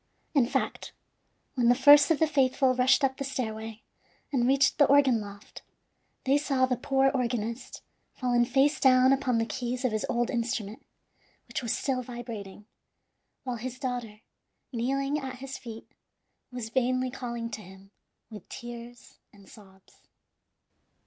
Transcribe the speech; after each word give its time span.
In 0.33 0.47
fact, 0.47 0.93
when 1.53 1.69
the 1.69 1.75
first 1.75 2.09
of 2.09 2.17
the 2.17 2.25
faithful 2.25 2.73
rushed 2.73 3.03
up 3.03 3.17
the 3.17 3.23
stairway, 3.23 3.83
and 4.33 4.47
reached 4.47 4.79
the 4.79 4.85
organ 4.87 5.21
loft, 5.21 5.61
they 6.23 6.39
saw 6.39 6.65
the 6.65 6.75
poor 6.75 7.11
organist 7.13 7.83
fallen 8.15 8.43
face 8.45 8.79
down 8.79 9.13
upon 9.13 9.37
the 9.37 9.45
keys 9.45 9.85
of 9.85 9.91
his 9.91 10.03
old 10.09 10.31
instrument, 10.31 10.83
which 11.47 11.61
was 11.61 11.77
still 11.77 12.01
vibrating, 12.01 12.65
while 13.43 13.57
his 13.57 13.77
daughter, 13.77 14.21
kneeling 14.73 15.19
at 15.19 15.35
his 15.35 15.59
feet, 15.59 15.85
was 16.51 16.69
vainly 16.71 17.11
calling 17.11 17.51
to 17.51 17.61
him 17.61 17.91
with 18.31 18.49
tears 18.49 19.19
and 19.31 19.47
sobs. 19.47 20.01